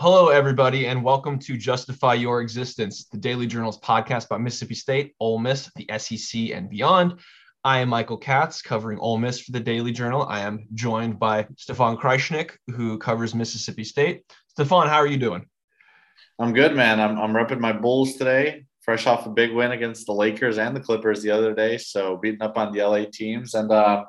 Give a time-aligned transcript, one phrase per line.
[0.00, 5.14] Hello, everybody, and welcome to Justify Your Existence, the Daily Journal's podcast about Mississippi State,
[5.20, 7.20] Ole Miss, the SEC, and beyond.
[7.64, 10.22] I am Michael Katz, covering Ole Miss for the Daily Journal.
[10.22, 14.22] I am joined by Stefan Krajisnik, who covers Mississippi State.
[14.48, 15.44] Stefan, how are you doing?
[16.38, 16.98] I'm good, man.
[16.98, 20.74] I'm, I'm repping my Bulls today, fresh off a big win against the Lakers and
[20.74, 21.76] the Clippers the other day.
[21.76, 24.04] So beating up on the LA teams and uh,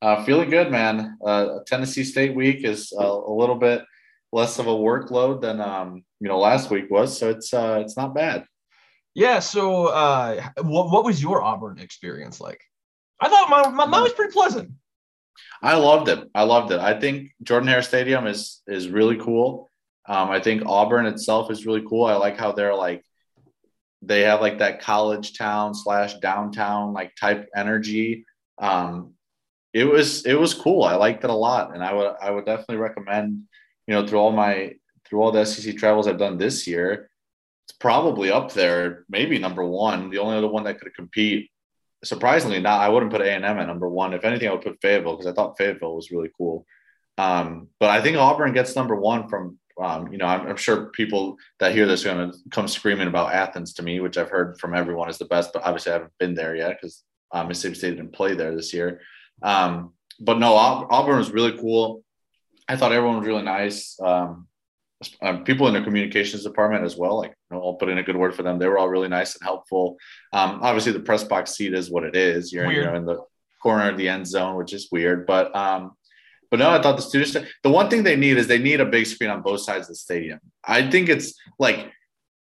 [0.00, 1.18] uh, feeling good, man.
[1.22, 3.82] Uh, Tennessee State week is a little bit–
[4.32, 7.18] less of a workload than um, you know last week was.
[7.18, 8.44] So it's uh, it's not bad.
[9.14, 9.40] Yeah.
[9.40, 12.60] So uh, what what was your Auburn experience like?
[13.20, 14.70] I thought my, my mine was pretty pleasant.
[15.62, 16.28] I loved it.
[16.34, 16.80] I loved it.
[16.80, 19.70] I think Jordan Hare Stadium is is really cool.
[20.06, 22.04] Um, I think Auburn itself is really cool.
[22.04, 23.04] I like how they're like
[24.02, 28.24] they have like that college town slash downtown like type energy.
[28.58, 29.14] Um,
[29.72, 30.84] it was it was cool.
[30.84, 33.42] I liked it a lot, and I would I would definitely recommend
[33.88, 34.74] you know, through all my
[35.04, 37.10] through all the SEC travels I've done this year,
[37.66, 40.10] it's probably up there, maybe number one.
[40.10, 41.50] The only other one that could compete,
[42.04, 44.12] surprisingly, not I wouldn't put A and M at number one.
[44.12, 46.66] If anything, I would put Fayetteville because I thought Fayetteville was really cool.
[47.16, 50.86] Um, but I think Auburn gets number one from, um, you know, I'm, I'm, sure
[50.90, 54.30] people that hear this are going to come screaming about Athens to me, which I've
[54.30, 57.42] heard from everyone is the best, but obviously I haven't been there yet because uh,
[57.42, 59.00] Mississippi State didn't play there this year.
[59.42, 62.04] Um, but no, Auburn was really cool.
[62.68, 63.98] I thought everyone was really nice.
[64.00, 64.46] Um,
[65.22, 67.18] um, people in the communications department as well.
[67.18, 68.58] Like, you know, I'll put in a good word for them.
[68.58, 69.96] They were all really nice and helpful.
[70.32, 72.52] Um, obviously, the press box seat is what it is.
[72.52, 73.24] You're you know, in the
[73.62, 75.26] corner of the end zone, which is weird.
[75.26, 75.92] But um,
[76.50, 77.36] but no, I thought the students.
[77.62, 79.88] The one thing they need is they need a big screen on both sides of
[79.88, 80.40] the stadium.
[80.64, 81.92] I think it's like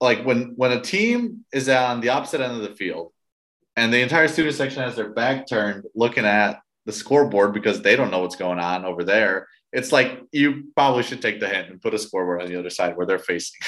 [0.00, 3.12] like when when a team is on the opposite end of the field,
[3.76, 7.94] and the entire student section has their back turned, looking at the scoreboard because they
[7.94, 11.70] don't know what's going on over there it's like you probably should take the hint
[11.70, 13.60] and put a scoreboard on the other side where they're facing.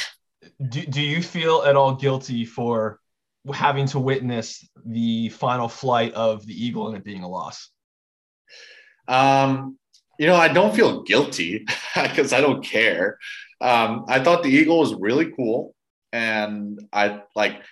[0.68, 2.98] Do, do you feel at all guilty for
[3.52, 7.70] having to witness the final flight of the Eagle and it being a loss?
[9.08, 9.78] Um,
[10.18, 13.18] you know, I don't feel guilty because I don't care.
[13.60, 15.74] Um, I thought the Eagle was really cool.
[16.12, 17.62] And I like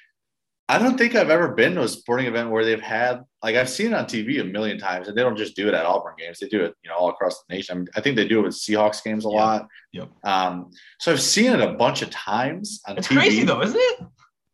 [0.71, 3.71] I don't think I've ever been to a sporting event where they've had like I've
[3.71, 6.15] seen it on TV a million times, and they don't just do it at Auburn
[6.19, 7.75] games; they do it, you know, all across the nation.
[7.75, 9.67] I, mean, I think they do it with Seahawks games a lot.
[9.93, 10.11] Yep.
[10.25, 10.71] Um,
[11.01, 13.17] so I've seen it a bunch of times on it's TV.
[13.17, 14.01] crazy though, isn't it?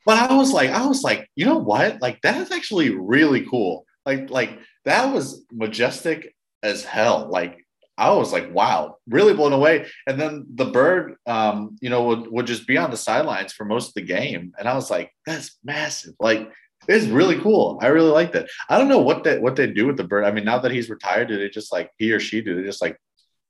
[0.06, 2.00] But I was like, I was like, you know what?
[2.00, 3.86] Like that's actually really cool.
[4.06, 7.28] Like, like that was majestic as hell.
[7.30, 7.63] Like
[7.96, 9.86] I was like, wow, really blown away.
[10.06, 13.64] And then the bird, um, you know, would, would just be on the sidelines for
[13.64, 14.52] most of the game.
[14.58, 16.14] And I was like, that's massive.
[16.18, 16.50] Like,
[16.88, 17.78] it's really cool.
[17.80, 18.50] I really liked it.
[18.68, 20.24] I don't know what that what they do with the bird.
[20.24, 22.62] I mean, now that he's retired, do they just like he or she do they
[22.62, 23.00] just like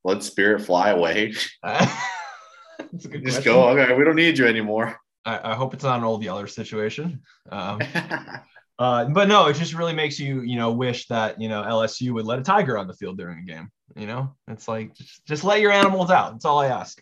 [0.04, 1.32] let spirit fly away?
[1.32, 3.42] just question.
[3.42, 3.70] go.
[3.70, 4.96] Okay, we don't need you anymore.
[5.24, 7.22] I, I, hope it's not an old Yeller situation.
[7.50, 7.80] Um,
[8.78, 12.12] uh, but no, it just really makes you, you know, wish that you know LSU
[12.12, 13.70] would let a tiger on the field during a game.
[13.96, 16.32] You know, it's like just, just let your animals out.
[16.32, 17.00] That's all I ask.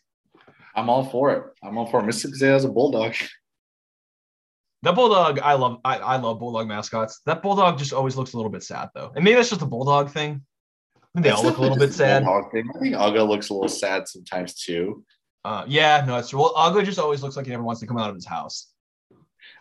[0.75, 1.45] I'm all for it.
[1.63, 2.05] I'm all for it.
[2.05, 3.15] Mississippi State has a bulldog.
[4.83, 5.81] That bulldog, I love.
[5.85, 7.21] I, I love bulldog mascots.
[7.25, 9.67] That bulldog just always looks a little bit sad, though, and maybe that's just a
[9.67, 10.43] bulldog thing.
[11.15, 12.25] They all look a little bit sad.
[12.25, 12.69] Thing.
[12.75, 15.05] I think Uga looks a little sad sometimes too.
[15.45, 16.41] Uh, yeah, no, it's true.
[16.41, 18.72] Well, Uga just always looks like he never wants to come out of his house.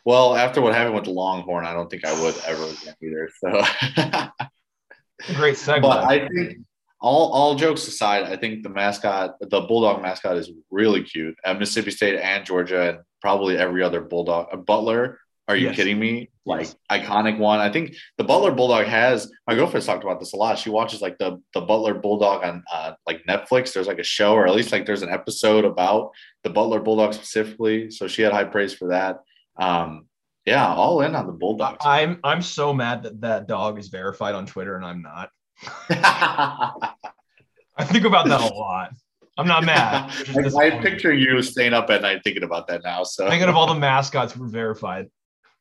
[0.06, 3.30] Well, after what happened with the Longhorn, I don't think I would ever again either.
[3.40, 3.50] So
[5.36, 5.82] great segue.
[5.82, 6.58] But I think
[7.00, 11.60] all all jokes aside, I think the mascot, the bulldog mascot, is really cute at
[11.60, 14.48] Mississippi State and Georgia, and probably every other bulldog.
[14.52, 15.76] A Butler, are you yes.
[15.76, 16.30] kidding me?
[16.46, 16.76] Like yes.
[16.92, 17.60] iconic one.
[17.60, 19.32] I think the Butler Bulldog has.
[19.48, 20.58] My girlfriend's talked about this a lot.
[20.58, 23.74] She watches like the the Butler Bulldog on uh, like Netflix.
[23.74, 26.12] There's like a show, or at least like there's an episode about
[26.44, 27.92] the Butler Bulldog specifically.
[27.92, 29.20] So she had high praise for that.
[29.62, 30.08] Um,
[30.46, 31.86] yeah, all in on the Bulldogs.
[31.86, 35.30] I'm I'm so mad that that dog is verified on Twitter and I'm not.
[35.90, 38.92] I think about that a lot.
[39.38, 40.12] I'm not mad.
[40.36, 43.04] I, I, picture you staying up at night thinking about that now.
[43.04, 45.08] So thinking of all the mascots who were verified.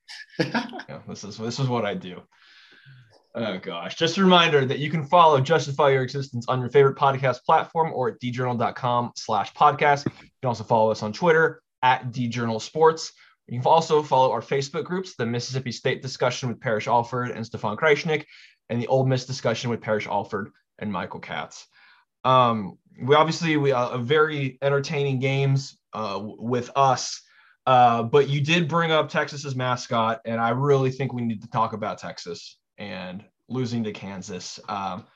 [0.38, 2.23] yeah, this is this is what I do.
[3.35, 3.96] Oh gosh.
[3.96, 7.93] Just a reminder that you can follow Justify Your Existence on your favorite podcast platform
[7.94, 10.06] or at djournal.com slash podcast.
[10.06, 13.12] You can also follow us on Twitter at djournal sports.
[13.50, 17.44] You can also follow our Facebook groups, the Mississippi State discussion with Parrish Alford and
[17.44, 18.25] Stefan Krajisnik,
[18.69, 21.67] and the Ole Miss discussion with Parrish Alford and Michael Katz.
[22.25, 27.23] Um, we obviously we uh, very entertaining games uh, with us,
[27.67, 31.50] uh, but you did bring up Texas's mascot, and I really think we need to
[31.50, 34.61] talk about Texas and losing to Kansas.
[34.69, 35.06] Um,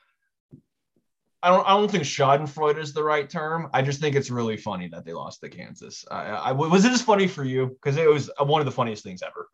[1.45, 3.69] I don't I don't think Schadenfreude is the right term.
[3.75, 6.05] I just think it's really funny that they lost to Kansas.
[6.11, 9.05] I, I was it as funny for you because it was one of the funniest
[9.05, 9.49] things ever.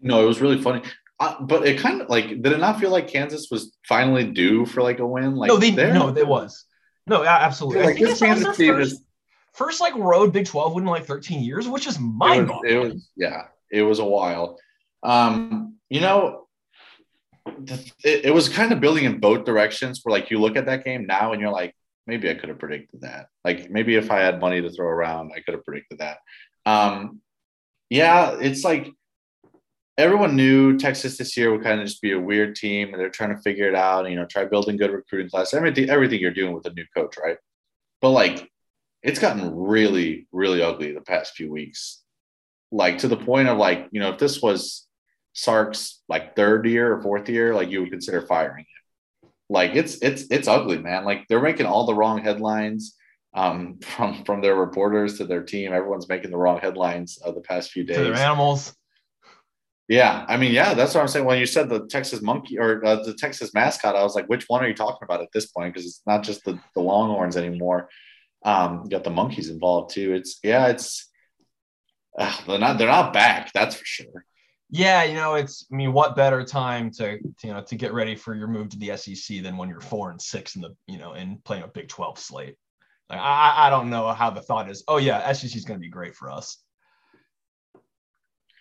[0.00, 0.82] No, it was really funny.
[1.20, 4.64] Uh, but it kind of like did it not feel like Kansas was finally due
[4.64, 5.36] for like a win?
[5.36, 5.92] Like no, they there?
[5.92, 6.64] no, it was
[7.06, 7.82] no, absolutely.
[7.82, 9.02] Like, I think this Kansas team first, is
[9.52, 12.72] first like road Big Twelve win in like thirteen years, which is mind boggling.
[12.72, 14.58] It was yeah, it was a while.
[15.02, 16.39] Um, you know,
[18.04, 20.00] it, it was kind of building in both directions.
[20.02, 21.74] Where like you look at that game now and you're like,
[22.06, 23.28] maybe I could have predicted that.
[23.44, 26.18] Like maybe if I had money to throw around, I could have predicted that.
[26.66, 27.20] Um,
[27.88, 28.88] yeah, it's like
[29.98, 33.10] everyone knew Texas this year would kind of just be a weird team, and they're
[33.10, 34.04] trying to figure it out.
[34.04, 35.52] And, you know, try building good recruiting class.
[35.54, 37.36] Everything, everything you're doing with a new coach, right?
[38.00, 38.48] But like,
[39.02, 42.02] it's gotten really, really ugly the past few weeks.
[42.70, 44.86] Like to the point of like, you know, if this was
[45.40, 49.30] Sark's like third year or fourth year, like you would consider firing him.
[49.48, 51.06] Like it's it's it's ugly, man.
[51.06, 52.94] Like they're making all the wrong headlines
[53.32, 55.72] um, from from their reporters to their team.
[55.72, 57.96] Everyone's making the wrong headlines of the past few days.
[57.96, 58.74] To their animals.
[59.88, 61.24] Yeah, I mean, yeah, that's what I'm saying.
[61.24, 64.44] When you said the Texas monkey or uh, the Texas mascot, I was like, which
[64.46, 65.72] one are you talking about at this point?
[65.72, 67.88] Because it's not just the the Longhorns anymore.
[68.44, 70.12] Um, you got the monkeys involved too.
[70.12, 71.08] It's yeah, it's
[72.18, 73.52] uh, they're not they're not back.
[73.54, 74.26] That's for sure.
[74.72, 77.92] Yeah, you know, it's I mean, what better time to, to you know to get
[77.92, 80.76] ready for your move to the SEC than when you're four and six in the
[80.86, 82.56] you know and playing a Big Twelve slate.
[83.08, 84.84] Like I I don't know how the thought is.
[84.86, 86.58] Oh yeah, SEC is going to be great for us.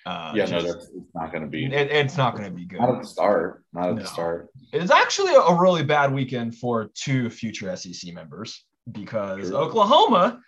[0.05, 1.65] Uh, yeah, just, no, that's it's not going to be.
[1.65, 2.79] It, it's not going to be good.
[2.79, 3.63] Not at the start.
[3.73, 4.01] Not at no.
[4.01, 4.49] the start.
[4.73, 10.41] It's actually a really bad weekend for two future SEC members because Oklahoma.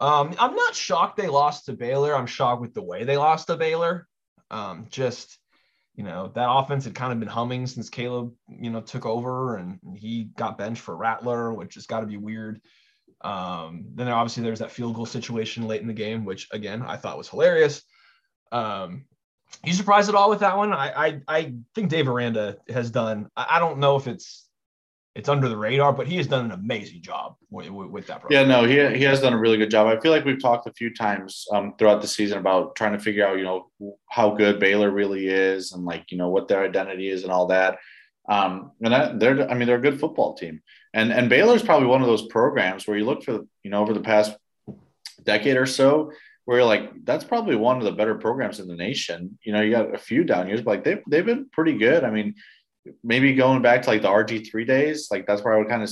[0.00, 2.16] Um, I'm not shocked they lost to Baylor.
[2.16, 4.06] I'm shocked with the way they lost to Baylor.
[4.50, 5.38] Um, just
[5.94, 9.56] you know that offense had kind of been humming since Caleb you know took over
[9.56, 12.60] and he got benched for Rattler, which has got to be weird.
[13.22, 16.96] Um, then obviously there's that field goal situation late in the game, which again I
[16.96, 17.82] thought was hilarious.
[18.50, 19.04] Um,
[19.64, 20.72] you surprised at all with that one?
[20.72, 23.28] I I, I think Dave Aranda has done.
[23.36, 24.48] I don't know if it's
[25.14, 28.20] it's under the radar, but he has done an amazing job with, with, that.
[28.20, 28.42] Program.
[28.42, 29.88] Yeah, no, he, he has done a really good job.
[29.88, 32.98] I feel like we've talked a few times um, throughout the season about trying to
[32.98, 33.66] figure out, you know,
[34.08, 37.46] how good Baylor really is and like, you know, what their identity is and all
[37.46, 37.78] that.
[38.28, 40.62] Um, and that, they're, I mean, they're a good football team.
[40.94, 43.82] And, and Baylor is probably one of those programs where you look for, you know,
[43.82, 44.36] over the past
[45.24, 46.12] decade or so,
[46.44, 49.38] where you're like, that's probably one of the better programs in the nation.
[49.42, 52.04] You know, you got a few down years, but like they've, they've been pretty good.
[52.04, 52.34] I mean,
[53.02, 55.90] maybe going back to like the RG3 days, like that's where I would kind of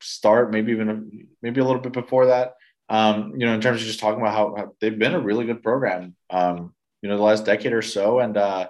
[0.00, 2.54] start, maybe even maybe a little bit before that.
[2.88, 5.44] Um, you know, in terms of just talking about how, how they've been a really
[5.44, 6.72] good program, um,
[7.02, 8.20] you know, the last decade or so.
[8.20, 8.68] And, uh,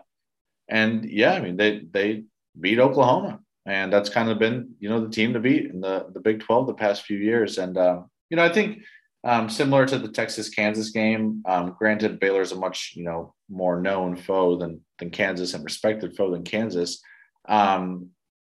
[0.69, 2.25] and yeah, I mean, they, they
[2.59, 6.07] beat Oklahoma and that's kind of been, you know, the team to beat in the,
[6.15, 7.59] the Big 12 the past few years.
[7.59, 8.83] And, uh, you know, I think
[9.23, 13.81] um, similar to the Texas Kansas game, um, granted, Baylor's a much, you know, more
[13.81, 17.03] known foe than, than Kansas and respected foe than Kansas
[17.49, 18.11] um,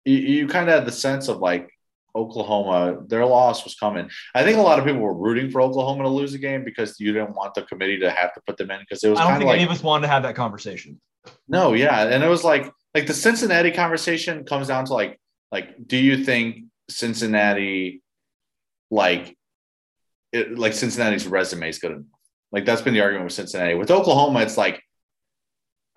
[0.06, 1.72] you, you kind of had the sense of like
[2.16, 4.10] Oklahoma, their loss was coming.
[4.36, 7.00] I think a lot of people were rooting for Oklahoma to lose a game because
[7.00, 9.20] you didn't want the committee to have to put them in because it was.
[9.20, 11.00] I don't think like, any of us wanted to have that conversation.
[11.48, 15.20] No, yeah, and it was like like the Cincinnati conversation comes down to like
[15.52, 18.02] like do you think Cincinnati
[18.90, 19.38] like
[20.32, 22.06] it, like Cincinnati's resume is good enough?
[22.52, 23.76] Like that's been the argument with Cincinnati.
[23.76, 24.84] With Oklahoma, it's like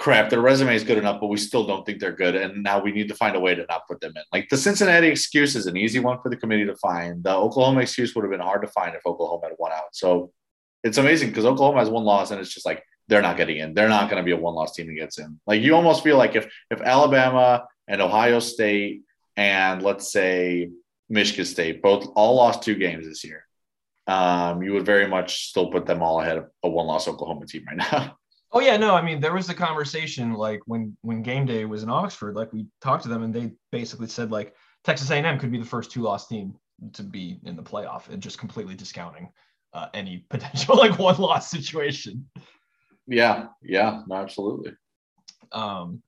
[0.05, 2.37] crap, their resume is good enough, but we still don't think they're good.
[2.37, 4.23] And now we need to find a way to not put them in.
[4.35, 7.25] Like the Cincinnati excuse is an easy one for the committee to find.
[7.25, 9.95] The Oklahoma excuse would have been hard to find if Oklahoma had one out.
[9.95, 10.31] So
[10.83, 13.73] it's amazing because Oklahoma has one loss and it's just like they're not getting in.
[13.73, 15.41] They're not going to be a one loss team that gets in.
[15.47, 19.05] Like you almost feel like if if Alabama and Ohio State
[19.39, 20.69] and let's say
[21.09, 23.47] Michigan State both all lost two games this year,
[24.07, 27.47] um, you would very much still put them all ahead of a one loss Oklahoma
[27.47, 28.19] team right now.
[28.57, 31.83] Oh yeah, no, I mean there was a conversation like when when game day was
[31.83, 35.51] in Oxford, like we talked to them and they basically said like Texas A&M could
[35.51, 36.55] be the first two loss team
[36.93, 39.29] to be in the playoff and just completely discounting
[39.73, 42.29] uh, any potential like one loss situation.
[43.09, 44.73] Yeah, yeah, absolutely.
[45.51, 46.01] Um,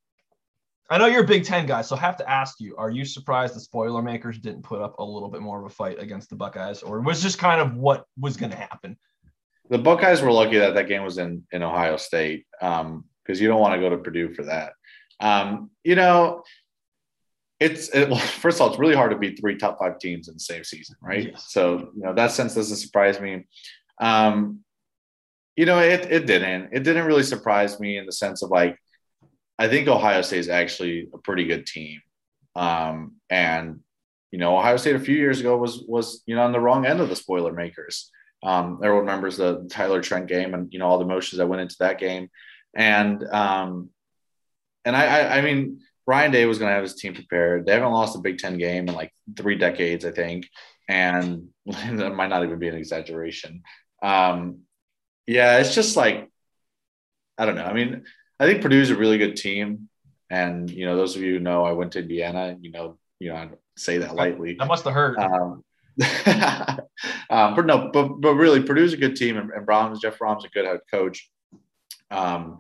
[0.88, 3.04] I know you're a Big Ten guy, so I have to ask you: Are you
[3.04, 6.30] surprised the spoiler makers didn't put up a little bit more of a fight against
[6.30, 8.96] the Buckeyes, or was just kind of what was going to happen?
[9.70, 13.48] The Buckeyes were lucky that that game was in in Ohio State because um, you
[13.48, 14.72] don't want to go to Purdue for that.
[15.20, 16.42] Um, you know,
[17.58, 20.28] it's it, well, first of all, it's really hard to beat three top five teams
[20.28, 21.30] in the same season, right?
[21.32, 21.46] Yes.
[21.48, 23.46] So you know that sense doesn't surprise me.
[24.00, 24.60] Um,
[25.56, 26.70] you know, it it didn't.
[26.72, 28.76] It didn't really surprise me in the sense of like,
[29.58, 32.00] I think Ohio State is actually a pretty good team,
[32.54, 33.80] um, and
[34.32, 36.84] you know, Ohio State a few years ago was was you know on the wrong
[36.84, 38.10] end of the spoiler makers.
[38.42, 41.62] Um, everyone remembers the Tyler Trent game and you know all the emotions that went
[41.62, 42.28] into that game,
[42.74, 43.90] and um,
[44.84, 47.66] and I, I, I mean Ryan Day was going to have his team prepared.
[47.66, 50.48] They haven't lost a Big Ten game in like three decades, I think,
[50.88, 53.62] and that might not even be an exaggeration.
[54.02, 54.60] Um,
[55.26, 56.30] yeah, it's just like
[57.38, 57.64] I don't know.
[57.64, 58.04] I mean,
[58.38, 59.88] I think Purdue's a really good team,
[60.30, 62.56] and you know, those of you who know, I went to Indiana.
[62.60, 64.56] You know, you know, I say that lightly.
[64.58, 65.18] That must have hurt.
[65.18, 65.64] Um,
[67.30, 70.44] um, but no, but but really, Purdue's a good team, and, and Brohm's Jeff Brohm's
[70.44, 71.30] a good head coach.
[72.10, 72.58] Um,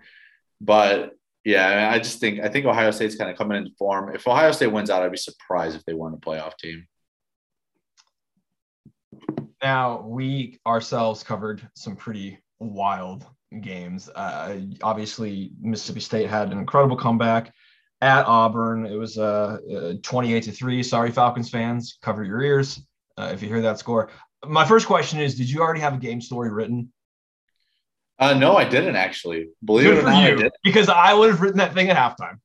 [0.60, 1.12] but
[1.44, 4.14] yeah, I just think I think Ohio State's kind of coming into form.
[4.14, 6.86] If Ohio State wins out, I'd be surprised if they weren't a playoff team.
[9.62, 13.26] Now we ourselves covered some pretty wild
[13.60, 14.08] games.
[14.08, 17.52] Uh, obviously, Mississippi State had an incredible comeback
[18.00, 18.86] at Auburn.
[18.86, 20.82] It was uh, uh 28 to three.
[20.82, 22.80] Sorry, Falcons fans, cover your ears
[23.16, 24.10] uh, if you hear that score.
[24.44, 26.92] My first question is: Did you already have a game story written?
[28.18, 29.48] Uh, no, I didn't actually.
[29.64, 31.96] Believe Good it or not, you, I because I would have written that thing at
[31.96, 32.38] halftime.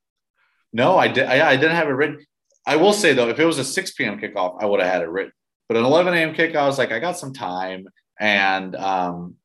[0.74, 1.26] No, I did.
[1.26, 2.26] I, I didn't have it written.
[2.66, 4.20] I will say though, if it was a 6 p.m.
[4.20, 5.34] kickoff, I would have had it written.
[5.68, 6.34] But an 11 a.m.
[6.34, 7.88] kickoff, I was like, I got some time,
[8.20, 9.36] and um,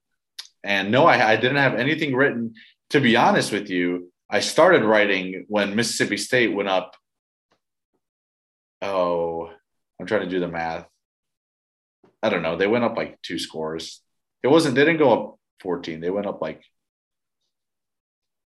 [0.64, 2.54] and no, I, I didn't have anything written.
[2.90, 6.96] To be honest with you, I started writing when Mississippi State went up.
[8.82, 9.50] Oh,
[10.00, 10.86] I'm trying to do the math.
[12.26, 12.56] I don't know.
[12.56, 14.02] They went up like two scores.
[14.42, 14.74] It wasn't.
[14.74, 16.00] They didn't go up 14.
[16.00, 16.60] They went up like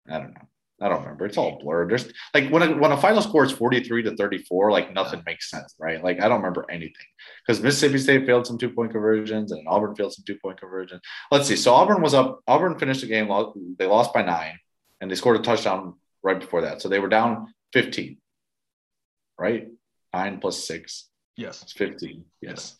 [0.08, 0.48] I don't know.
[0.82, 1.26] I don't remember.
[1.26, 1.90] It's all blurred.
[1.90, 5.50] There's like when a, when a final score is 43 to 34, like nothing makes
[5.50, 6.02] sense, right?
[6.02, 7.06] Like I don't remember anything
[7.46, 11.02] because Mississippi State failed some two point conversions and Auburn failed some two point conversions.
[11.30, 11.56] Let's see.
[11.56, 12.40] So Auburn was up.
[12.48, 13.28] Auburn finished the game.
[13.78, 14.58] They lost by nine,
[15.00, 16.82] and they scored a touchdown right before that.
[16.82, 18.16] So they were down 15,
[19.38, 19.68] right?
[20.12, 21.08] Nine plus six.
[21.36, 21.62] Yes.
[21.62, 22.24] It's 15.
[22.40, 22.76] Yes.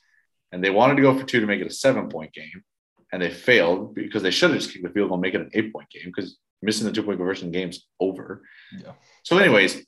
[0.53, 2.65] And they wanted to go for two to make it a seven point game,
[3.13, 5.41] and they failed because they should have just kicked the field goal and make it
[5.41, 8.43] an eight point game because missing the two point conversion game's over.
[8.73, 8.93] Yeah.
[9.23, 9.85] So, anyways,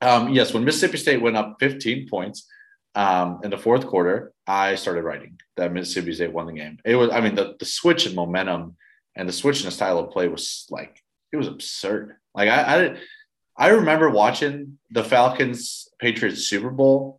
[0.00, 2.46] um, yes, when Mississippi State went up 15 points
[2.94, 6.78] um, in the fourth quarter, I started writing that Mississippi State won the game.
[6.84, 8.76] It was, I mean, the, the switch in momentum
[9.16, 11.02] and the switch in the style of play was like,
[11.32, 12.16] it was absurd.
[12.34, 12.96] Like, I, I,
[13.56, 17.17] I remember watching the Falcons Patriots Super Bowl,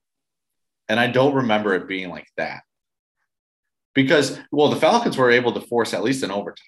[0.90, 2.64] and I don't remember it being like that.
[3.94, 6.66] Because, well, the Falcons were able to force at least an overtime.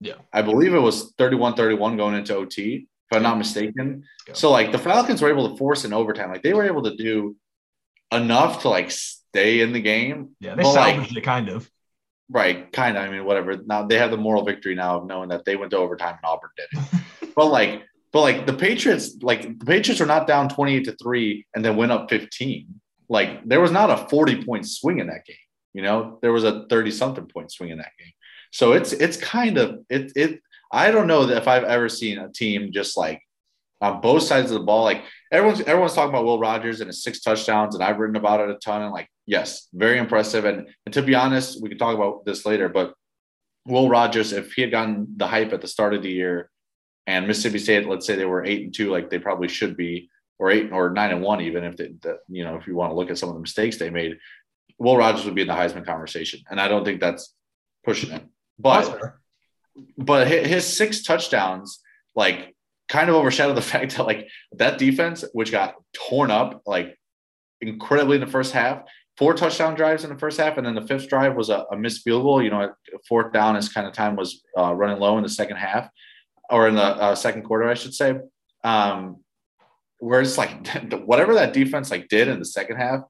[0.00, 0.14] Yeah.
[0.32, 4.04] I believe it was 31 31 going into OT, if I'm not mistaken.
[4.26, 4.34] Yeah.
[4.34, 6.30] So, like, the Falcons were able to force an overtime.
[6.30, 7.36] Like, they were able to do
[8.12, 10.30] enough to, like, stay in the game.
[10.40, 10.54] Yeah.
[10.54, 11.70] They salvaged like, it kind of.
[12.28, 12.70] Right.
[12.72, 13.04] Kind of.
[13.04, 13.56] I mean, whatever.
[13.56, 16.24] Now they have the moral victory now of knowing that they went to overtime and
[16.24, 17.32] Auburn did it.
[17.34, 21.46] but, like, but like the Patriots, like the Patriots are not down 28 to 3
[21.54, 22.80] and then went up 15.
[23.10, 25.36] Like there was not a 40 point swing in that game.
[25.74, 28.12] You know, there was a 30 something point swing in that game.
[28.52, 30.40] So it's it's kind of it it
[30.72, 33.20] I don't know if I've ever seen a team just like
[33.80, 34.84] on both sides of the ball.
[34.84, 35.02] Like
[35.32, 38.50] everyone's everyone's talking about Will Rogers and his six touchdowns, and I've written about it
[38.50, 38.82] a ton.
[38.82, 40.44] And like, yes, very impressive.
[40.44, 42.94] And, and to be honest, we can talk about this later, but
[43.66, 46.50] Will Rogers, if he had gotten the hype at the start of the year,
[47.06, 50.10] and Mississippi State, let's say they were eight and two, like they probably should be,
[50.40, 52.90] or eight or nine and one, even if they, the, you know, if you want
[52.90, 54.16] to look at some of the mistakes they made,
[54.78, 57.34] Will Rogers would be in the Heisman conversation, and I don't think that's
[57.84, 58.24] pushing it.
[58.58, 58.98] But
[59.98, 61.80] but his six touchdowns
[62.16, 62.56] like
[62.88, 66.98] kind of overshadowed the fact that like that defense, which got torn up like
[67.60, 68.82] incredibly in the first half,
[69.18, 71.76] four touchdown drives in the first half, and then the fifth drive was a, a
[71.76, 72.42] missed field goal.
[72.42, 72.72] You know,
[73.06, 75.90] fourth down is kind of time was uh, running low in the second half,
[76.48, 78.14] or in the uh, second quarter, I should say.
[78.64, 79.18] Um,
[80.00, 80.66] where it's like
[81.04, 83.02] whatever that defense like did in the second half,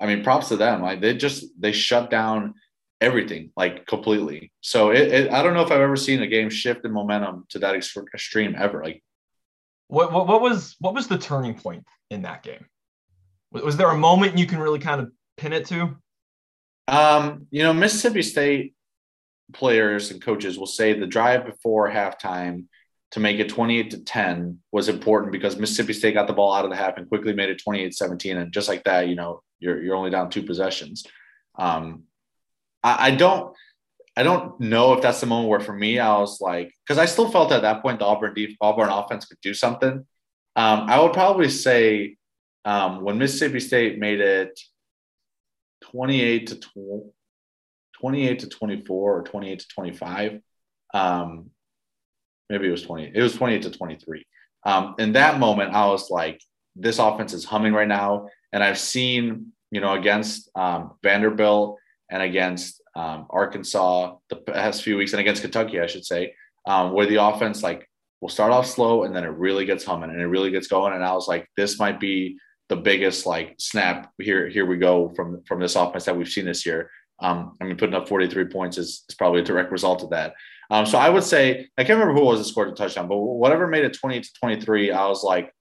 [0.00, 0.82] I mean, props to them.
[0.82, 2.54] Like they just they shut down
[3.00, 4.52] everything like completely.
[4.60, 7.46] So it, it, I don't know if I've ever seen a game shift in momentum
[7.50, 8.82] to that extreme ever.
[8.82, 9.02] Like,
[9.88, 12.66] what, what what was what was the turning point in that game?
[13.50, 15.96] Was there a moment you can really kind of pin it to?
[16.88, 18.74] Um, you know, Mississippi State
[19.52, 22.64] players and coaches will say the drive before halftime
[23.14, 26.64] to make it 28 to 10 was important because Mississippi State got the ball out
[26.64, 28.36] of the half and quickly made it 28 17.
[28.36, 31.06] And just like that, you know, you're, you're only down two possessions.
[31.56, 32.02] Um,
[32.82, 33.54] I, I don't
[34.16, 37.04] I don't know if that's the moment where for me I was like because I
[37.04, 40.04] still felt at that point the Auburn deep, Auburn offense could do something.
[40.56, 42.16] Um, I would probably say
[42.64, 44.58] um, when Mississippi State made it
[45.82, 47.02] 28 to 20,
[48.00, 50.40] 28 to 24 or 28 to 25.
[50.92, 51.50] Um,
[52.50, 53.12] maybe it was 20.
[53.14, 54.24] It was 28 to 23.
[54.64, 56.40] Um, in that moment, I was like,
[56.76, 58.28] this offense is humming right now.
[58.52, 61.78] and I've seen you know against um, Vanderbilt
[62.10, 66.34] and against um, Arkansas the past few weeks, and against Kentucky, I should say,
[66.66, 67.88] um, where the offense like
[68.20, 70.94] will start off slow and then it really gets humming and it really gets going.
[70.94, 74.48] And I was like, this might be the biggest like snap here.
[74.48, 76.90] Here we go from from this offense that we've seen this year.
[77.20, 80.34] Um, I mean, putting up 43 points is, is probably a direct result of that.
[80.70, 83.16] Um, so I would say I can't remember who was that scored a touchdown, but
[83.16, 85.52] whatever made it 20 to 23, I was like,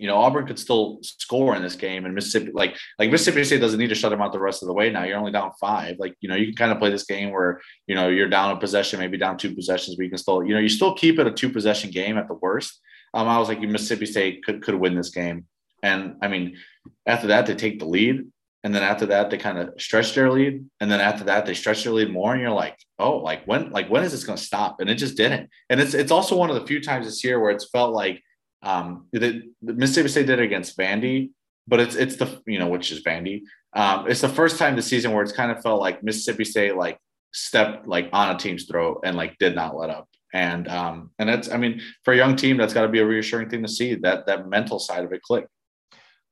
[0.00, 3.60] you know, Auburn could still score in this game, and Mississippi, like, like Mississippi State
[3.60, 4.88] doesn't need to shut them out the rest of the way.
[4.88, 5.96] Now you're only down five.
[5.98, 8.56] Like, you know, you can kind of play this game where you know you're down
[8.56, 11.18] a possession, maybe down two possessions, but you can still, you know, you still keep
[11.18, 12.80] it a two possession game at the worst.
[13.12, 15.44] Um, I was like, Mississippi State could could win this game,
[15.82, 16.56] and I mean,
[17.04, 18.26] after that they take the lead,
[18.62, 21.54] and then after that they kind of stretch their lead, and then after that they
[21.54, 24.36] stretch their lead more, and you're like, oh, like when, like when is this going
[24.36, 24.80] to stop?
[24.80, 25.48] And it just didn't.
[25.70, 28.22] And it's it's also one of the few times this year where it's felt like
[28.62, 31.30] um, the, the Mississippi State did it against Vandy,
[31.66, 33.42] but it's it's the you know which is Vandy.
[33.72, 36.76] Um, it's the first time this season where it's kind of felt like Mississippi State
[36.76, 36.98] like
[37.32, 40.08] stepped like on a team's throat and like did not let up.
[40.32, 43.06] And um, and that's I mean for a young team that's got to be a
[43.06, 45.46] reassuring thing to see that that mental side of it click.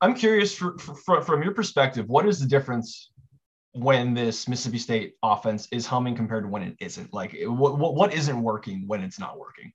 [0.00, 3.10] I'm curious for, for, from your perspective, what is the difference
[3.72, 7.12] when this Mississippi State offense is humming compared to when it isn't?
[7.12, 9.72] Like, what, what, what isn't working when it's not working?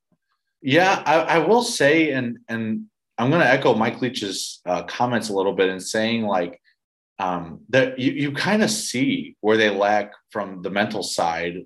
[0.61, 2.85] Yeah, I, I will say, and and
[3.17, 6.59] I'm going to echo Mike Leach's uh, comments a little bit in saying like
[7.19, 11.57] um, that you, you kind of see where they lack from the mental side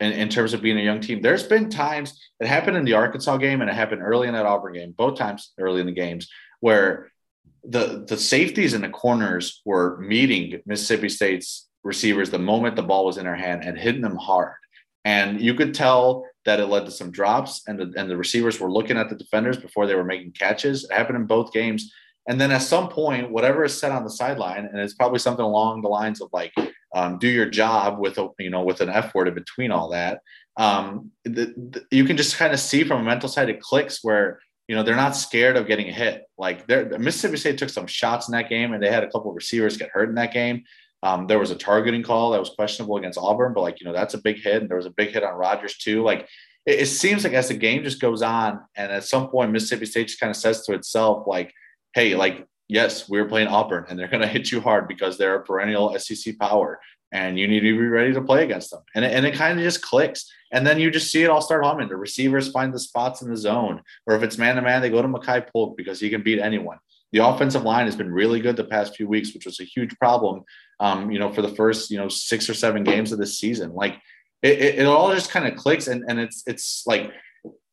[0.00, 1.22] in, in terms of being a young team.
[1.22, 4.46] There's been times it happened in the Arkansas game and it happened early in that
[4.46, 6.28] Auburn game, both times early in the games
[6.60, 7.10] where
[7.66, 13.04] the the safeties and the corners were meeting Mississippi State's receivers the moment the ball
[13.06, 14.54] was in their hand and hitting them hard.
[15.04, 18.58] And you could tell that it led to some drops, and the, and the receivers
[18.58, 20.84] were looking at the defenders before they were making catches.
[20.84, 21.92] It happened in both games.
[22.26, 25.44] And then at some point, whatever is said on the sideline, and it's probably something
[25.44, 26.52] along the lines of like,
[26.94, 29.90] um, "Do your job" with a you know with an F word in between all
[29.90, 30.20] that.
[30.56, 34.02] Um, the, the, you can just kind of see from a mental side it clicks
[34.02, 36.24] where you know they're not scared of getting hit.
[36.38, 39.36] Like Mississippi State took some shots in that game, and they had a couple of
[39.36, 40.64] receivers get hurt in that game.
[41.04, 43.92] Um, there was a targeting call that was questionable against Auburn, but like, you know,
[43.92, 44.62] that's a big hit.
[44.62, 46.02] And there was a big hit on Rogers too.
[46.02, 46.26] Like,
[46.64, 49.84] it, it seems like as the game just goes on, and at some point, Mississippi
[49.84, 51.52] State just kind of says to itself, like,
[51.92, 55.36] hey, like, yes, we're playing Auburn and they're going to hit you hard because they're
[55.36, 56.80] a perennial SEC power
[57.14, 58.82] and you need to be ready to play against them.
[58.94, 60.30] And it, and it kind of just clicks.
[60.52, 61.88] And then you just see it all start humming.
[61.88, 64.90] The receivers find the spots in the zone, or if it's man to man, they
[64.90, 66.78] go to Makai Polk because he can beat anyone.
[67.12, 69.96] The offensive line has been really good the past few weeks, which was a huge
[69.98, 70.44] problem
[70.80, 73.72] um, you know, for the first, you know, six or seven games of this season.
[73.72, 73.94] Like
[74.42, 77.12] it, it, it all just kind of clicks and, and it's, it's like,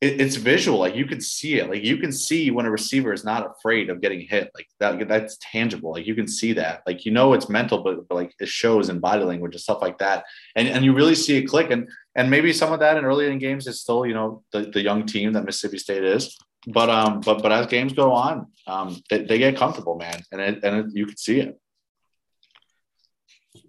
[0.00, 0.78] it, it's visual.
[0.78, 1.68] Like you can see it.
[1.68, 4.50] Like you can see when a receiver is not afraid of getting hit.
[4.54, 5.92] Like that, that's tangible.
[5.92, 6.82] Like you can see that.
[6.86, 9.80] Like, you know, it's mental, but, but like it shows in body language and stuff
[9.80, 10.24] like that.
[10.56, 11.70] And, and you really see it click.
[11.70, 14.62] And, and maybe some of that in early in games is still, you know, the,
[14.62, 16.36] the young team that Mississippi State is.
[16.66, 20.40] But um, but but as games go on, um, they, they get comfortable, man, and
[20.40, 21.58] it, and it, you can see it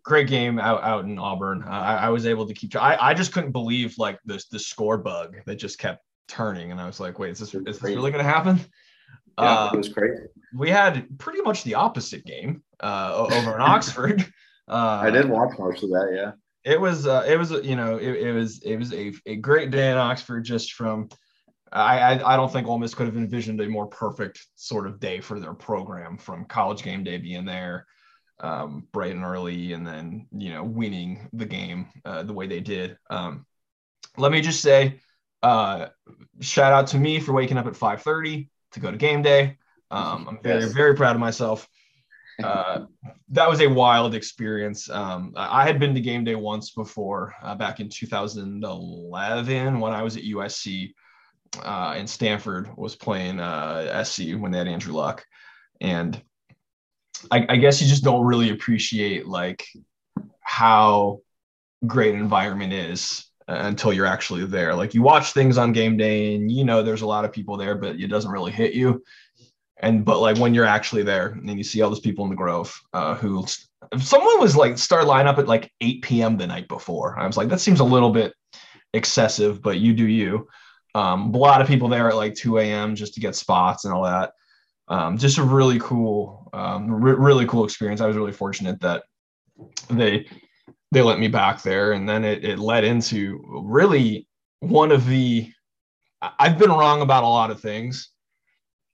[0.04, 1.64] great game out, out in Auburn.
[1.64, 2.76] Uh, I, I, was able to keep.
[2.76, 6.80] I, I just couldn't believe like this the score bug that just kept turning, and
[6.80, 8.60] I was like, wait, is this is this really going to happen?
[9.40, 10.24] Yeah, uh, it was crazy.
[10.54, 14.22] We had pretty much the opposite game uh, over in Oxford.
[14.68, 16.12] Uh, I did watch most of that.
[16.14, 19.38] Yeah, it was uh, it was you know it, it was it was a, a
[19.38, 21.10] great day in Oxford just from.
[21.72, 25.00] I, I, I don't think Ole Miss could have envisioned a more perfect sort of
[25.00, 27.88] day for their program from college game day being there
[28.44, 32.60] um, bright and early and then you know winning the game uh, the way they
[32.60, 32.98] did.
[33.10, 33.46] Um,
[34.18, 35.00] let me just say
[35.42, 35.88] uh,
[36.42, 39.58] shout out to me for waking up at 5.30 to go to game day.
[39.90, 40.74] Um, i'm very yes.
[40.74, 41.68] very proud of myself.
[42.44, 42.86] Uh,
[43.30, 44.90] that was a wild experience.
[44.90, 50.02] Um, i had been to game day once before uh, back in 2011 when i
[50.02, 50.94] was at usc
[51.64, 55.26] uh, and stanford was playing uh, sc when they had andrew luck.
[55.80, 56.22] And
[57.32, 59.66] I, I guess you just don't really appreciate like
[60.42, 61.22] how
[61.86, 64.74] great an environment is until you're actually there.
[64.76, 67.58] Like you watch things on game day and you know there's a lot of people
[67.58, 69.04] there, but it doesn't really hit you.
[69.78, 72.38] And but like when you're actually there and you see all those people in the
[72.38, 73.46] Grove uh, who
[74.00, 76.38] someone was like start line up at like 8 p.m.
[76.38, 77.20] the night before.
[77.20, 78.34] I was like, that seems a little bit
[78.94, 80.48] excessive, but you do you.
[80.96, 82.96] Um, a lot of people there at like 2 a.m.
[82.96, 84.32] just to get spots and all that
[84.88, 88.02] um, just a really cool, um, re- really cool experience.
[88.02, 89.04] I was really fortunate that
[89.90, 90.28] they
[90.92, 94.28] they let me back there, and then it, it led into really
[94.60, 95.52] one of the.
[96.22, 98.10] I've been wrong about a lot of things.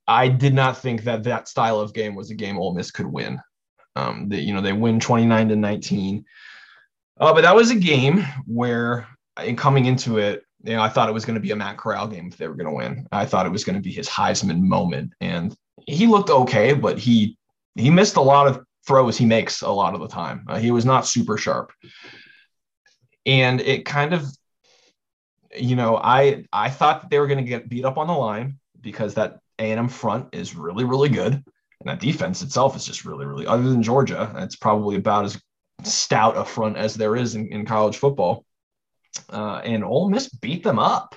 [0.08, 3.06] I did not think that that style of game was a game Ole Miss could
[3.06, 3.40] win.
[3.96, 6.26] Um, they, you know, they win 29 to 19.
[7.20, 9.08] Uh, but that was a game where,
[9.44, 11.78] in coming into it, you know, I thought it was going to be a Matt
[11.78, 13.08] Corral game if they were going to win.
[13.12, 15.56] I thought it was going to be his Heisman moment, and
[15.88, 17.38] he looked okay, but he
[17.76, 20.46] he missed a lot of throws he makes a lot of the time.
[20.48, 21.72] Uh, he was not super sharp,
[23.26, 24.26] and it kind of,
[25.56, 28.14] you know, I I thought that they were going to get beat up on the
[28.14, 31.44] line because that A&M front is really really good, and
[31.86, 33.46] that defense itself is just really really.
[33.46, 35.42] Other than Georgia, it's probably about as
[35.84, 38.46] stout a front as there is in, in college football.
[39.30, 41.16] Uh, and Ole Miss beat them up.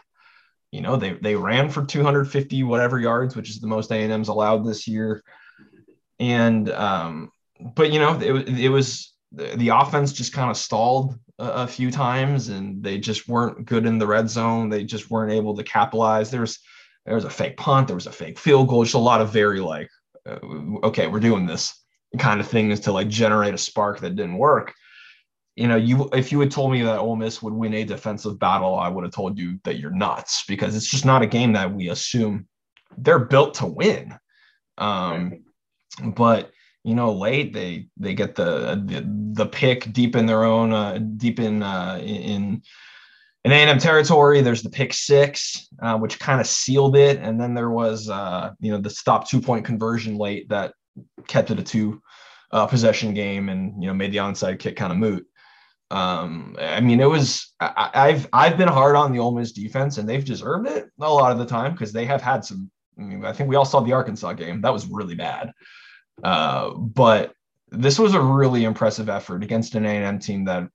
[0.72, 4.64] You know, they they ran for 250 whatever yards, which is the most A&M's allowed
[4.64, 5.22] this year.
[6.18, 7.30] And um,
[7.60, 11.90] but you know, it, it was the offense just kind of stalled a, a, few
[11.90, 14.68] times, and they just weren't good in the red zone.
[14.68, 16.30] They just weren't able to capitalize.
[16.30, 16.58] There's
[17.04, 19.32] there was a fake punt, there was a fake field goal, just a lot of
[19.32, 19.90] very like,
[20.26, 20.38] uh,
[20.84, 21.78] okay, we're doing this
[22.18, 24.74] kind of things to like generate a spark that didn't work.
[25.56, 28.38] You know, you if you had told me that Ole Miss would win a defensive
[28.38, 31.52] battle, I would have told you that you're nuts because it's just not a game
[31.52, 32.46] that we assume
[32.96, 34.18] they're built to win.
[34.78, 35.44] Um,
[36.14, 36.50] but
[36.84, 40.98] you know, late they they get the the, the pick deep in their own uh,
[41.16, 42.62] deep in uh, in
[43.44, 44.40] in A&M territory.
[44.40, 48.52] There's the pick six, uh, which kind of sealed it, and then there was uh,
[48.60, 50.74] you know the stop two point conversion late that
[51.26, 52.02] kept it a two
[52.50, 55.26] uh, possession game and you know made the onside kick kind of moot.
[55.92, 59.98] Um, I mean, it was I, have I've been hard on the Ole Miss defense,
[59.98, 62.70] and they've deserved it a lot of the time because they have had some.
[62.98, 65.52] I mean, I think we all saw the Arkansas game; that was really bad.
[66.24, 67.34] Uh, but
[67.70, 70.68] this was a really impressive effort against an A&M team that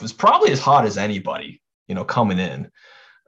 [0.00, 2.70] was probably as hot as anybody, you know, coming in.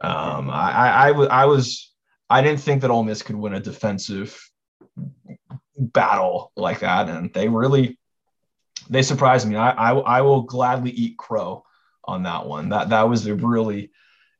[0.00, 1.92] Um, I, I, I, was,
[2.28, 4.38] I didn't think that Ole Miss could win a defensive
[5.76, 7.98] battle like that, and they really,
[8.88, 9.57] they surprised me.
[9.57, 11.64] I, I, I will gladly eat crow
[12.05, 12.70] on that one.
[12.70, 13.90] That that was a really,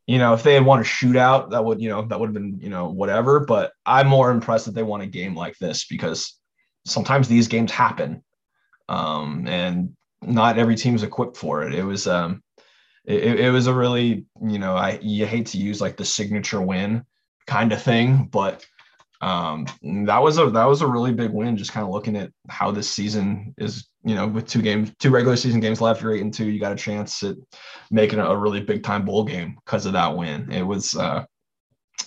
[0.07, 2.35] you know, if they had won a shootout, that would, you know, that would have
[2.35, 3.41] been, you know, whatever.
[3.41, 6.39] But I'm more impressed that they won a game like this because
[6.85, 8.23] sometimes these games happen,
[8.89, 11.75] um, and not every team is equipped for it.
[11.75, 12.43] It was um,
[13.05, 16.61] it, it was a really you know I you hate to use like the signature
[16.61, 17.05] win
[17.47, 18.65] kind of thing, but
[19.21, 19.67] um,
[20.07, 21.57] that was a that was a really big win.
[21.57, 25.11] Just kind of looking at how this season is, you know, with two games, two
[25.11, 26.51] regular season games left, you're eight and two.
[26.51, 27.37] You got a chance at
[27.91, 30.53] making a really big time bowl game because of that win.
[30.53, 31.25] It was, uh,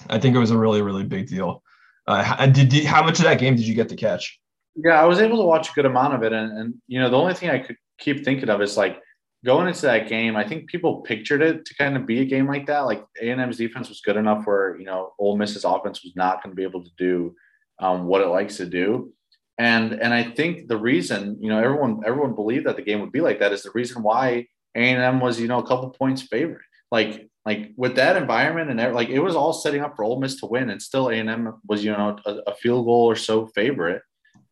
[0.09, 1.63] I think it was a really really big deal.
[2.07, 4.39] Uh, did, did how much of that game did you get to catch?
[4.75, 7.09] Yeah, I was able to watch a good amount of it, and, and you know
[7.09, 9.01] the only thing I could keep thinking of is like
[9.45, 10.35] going into that game.
[10.35, 12.81] I think people pictured it to kind of be a game like that.
[12.81, 16.15] Like A and M's defense was good enough where you know Ole Miss's offense was
[16.15, 17.35] not going to be able to do
[17.79, 19.13] um, what it likes to do.
[19.57, 23.11] And and I think the reason you know everyone everyone believed that the game would
[23.11, 25.89] be like that is the reason why A and M was you know a couple
[25.89, 26.61] points favorite.
[26.91, 30.39] Like like with that environment and like it was all setting up for Ole Miss
[30.41, 33.15] to win, and still A and M was you know a, a field goal or
[33.15, 34.01] so favorite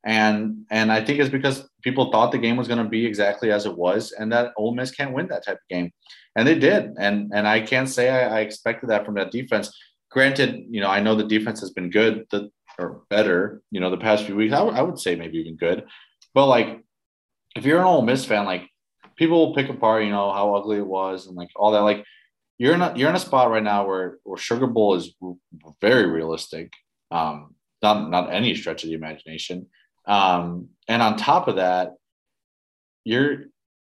[0.08, 3.52] and and I think it's because people thought the game was going to be exactly
[3.52, 5.92] as it was, and that Ole Miss can't win that type of game,
[6.38, 6.94] and they did.
[6.98, 9.70] And and I can't say I, I expected that from that defense.
[10.10, 13.90] Granted, you know I know the defense has been good the, or better, you know,
[13.90, 14.54] the past few weeks.
[14.54, 15.84] I, w- I would say maybe even good,
[16.34, 16.80] but like
[17.58, 18.70] if you're an Ole Miss fan, like
[19.18, 21.80] people will pick apart, you know, how ugly it was and like all that.
[21.80, 22.06] Like
[22.58, 25.14] you're a you're in a spot right now where where Sugar Bowl is
[25.82, 26.72] very realistic.
[27.12, 29.68] Um, not not any stretch of the imagination.
[30.08, 31.94] Um, and on top of that,
[33.04, 33.46] you're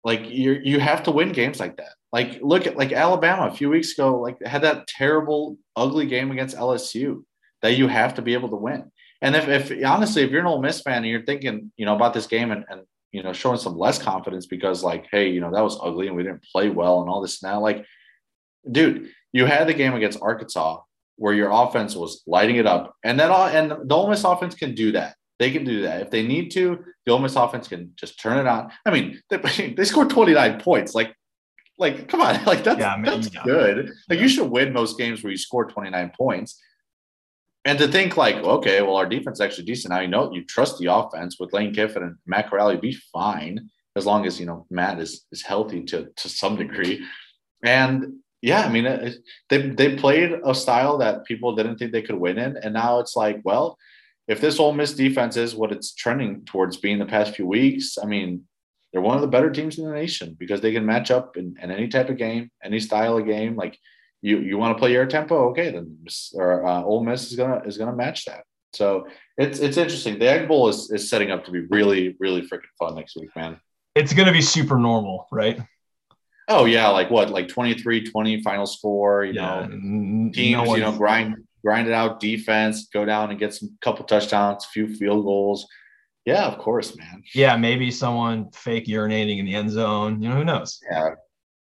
[0.05, 1.94] like you you have to win games like that.
[2.12, 6.31] Like look at like Alabama a few weeks ago, like had that terrible, ugly game
[6.31, 7.25] against LSU
[7.62, 8.90] that you have to be able to win.
[9.22, 11.94] And if, if honestly, if you're an Ole Miss fan and you're thinking, you know,
[11.94, 15.40] about this game and, and you know, showing some less confidence because like, hey, you
[15.40, 17.87] know, that was ugly and we didn't play well and all this now, like,
[18.70, 20.81] dude, you had the game against Arkansas
[21.16, 24.55] where your offense was lighting it up, and that all and the Ole Miss offense
[24.55, 25.14] can do that.
[25.42, 26.02] They can do that.
[26.02, 28.70] If they need to, the Ole Miss offense can just turn it on.
[28.87, 30.94] I mean, they, they scored 29 points.
[30.94, 31.16] Like,
[31.78, 33.90] like, come on, like that's, yeah, that's good.
[34.09, 36.61] Like you should win most games where you score 29 points.
[37.64, 39.90] And to think like, okay, well, our defense is actually decent.
[39.90, 43.68] Now you know you trust the offense with Lane Kiffin and Matt Corral, be fine
[43.96, 47.05] as long as you know Matt is is healthy to to some degree.
[47.64, 49.16] And yeah, I mean, it,
[49.48, 53.00] they they played a style that people didn't think they could win in, and now
[53.00, 53.76] it's like, well,
[54.32, 57.98] if this Ole Miss defense is what it's trending towards being the past few weeks,
[58.02, 58.44] I mean,
[58.92, 61.54] they're one of the better teams in the nation because they can match up in,
[61.62, 63.56] in any type of game, any style of game.
[63.56, 63.78] Like
[64.22, 65.98] you, you want to play your tempo, okay, then
[66.34, 68.44] or uh, Ole Miss is gonna is gonna match that.
[68.72, 70.18] So it's it's interesting.
[70.18, 73.30] The Egg Bowl is, is setting up to be really, really freaking fun next week,
[73.36, 73.60] man.
[73.94, 75.60] It's gonna be super normal, right?
[76.48, 80.96] Oh yeah, like what, like 23-20 final score, you Yeah, know, teams, no you know,
[80.96, 85.25] grind grind it out defense, go down and get some couple touchdowns, a few field
[85.25, 85.66] goals.
[86.25, 87.22] Yeah, of course, man.
[87.35, 90.22] Yeah, maybe someone fake urinating in the end zone.
[90.22, 90.81] You know, who knows?
[90.90, 91.11] Yeah.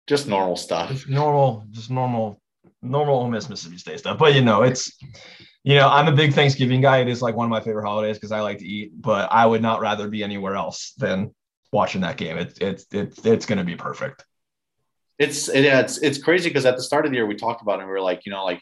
[0.08, 0.90] Just normal stuff.
[0.90, 2.42] Just normal, just normal,
[2.82, 4.18] normal Ole Miss Mississippi State stuff.
[4.18, 4.92] But you know, it's
[5.64, 7.00] you know, I'm a big Thanksgiving guy.
[7.00, 8.92] It is like one of my favorite holidays because I like to eat.
[9.00, 11.34] But I would not rather be anywhere else than
[11.72, 12.38] watching that game.
[12.38, 14.26] It's it's it's it's going to be perfect.
[15.20, 17.80] It's yeah, it's it's crazy because at the start of the year we talked about
[17.80, 18.62] it and we were like, you know, like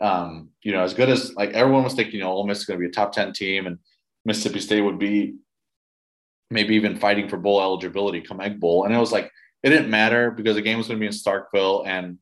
[0.00, 2.64] um, you know, as good as like everyone was thinking, you know, Ole Miss is
[2.64, 3.78] going to be a top 10 team and
[4.24, 5.36] Mississippi State would be
[6.50, 8.84] maybe even fighting for bowl eligibility come Egg Bowl.
[8.84, 9.30] And it was like
[9.62, 12.18] it didn't matter because the game was going to be in Starkville and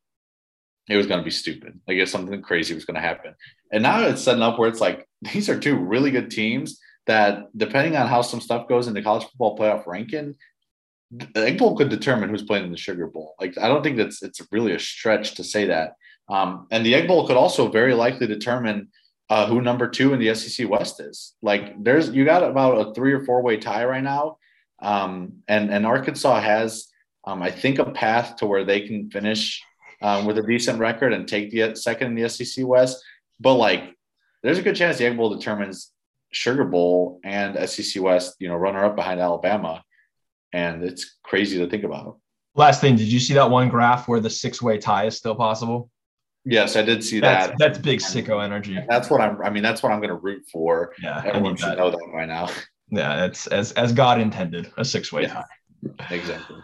[0.88, 1.80] it was going to be stupid.
[1.86, 3.34] Like if something crazy was going to happen.
[3.72, 7.46] And now it's setting up where it's like these are two really good teams that
[7.56, 10.34] depending on how some stuff goes in the college football playoff ranking,
[11.10, 13.34] the Egg Bowl could determine who's playing in the Sugar Bowl.
[13.40, 15.92] Like I don't think that's it's really a stretch to say that.
[16.28, 18.88] Um, and the Egg Bowl could also very likely determine
[19.28, 21.34] uh, who number two in the SEC West is.
[21.42, 24.38] Like there's you got about a three or four way tie right now,
[24.80, 26.88] um, and and Arkansas has
[27.24, 29.62] um, I think a path to where they can finish
[30.02, 33.02] um, with a decent record and take the second in the SEC West.
[33.40, 33.96] But like
[34.42, 35.92] there's a good chance the Egg Bowl determines
[36.32, 39.82] Sugar Bowl and SEC West, you know, runner up behind Alabama,
[40.52, 42.18] and it's crazy to think about.
[42.54, 45.34] Last thing, did you see that one graph where the six way tie is still
[45.34, 45.90] possible?
[46.48, 47.58] Yes, I did see That's that.
[47.58, 48.78] that's big sicko energy.
[48.88, 49.42] That's what I'm.
[49.42, 50.92] I mean, that's what I'm going to root for.
[51.02, 51.78] Yeah, I Everyone need should that.
[51.78, 52.48] know that by now.
[52.88, 55.42] Yeah, it's as as God intended, a six way Yeah.
[55.98, 56.14] tie.
[56.14, 56.56] exactly.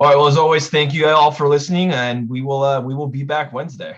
[0.00, 0.16] All right.
[0.16, 3.22] Well, as always, thank you all for listening, and we will uh, we will be
[3.22, 3.94] back Wednesday.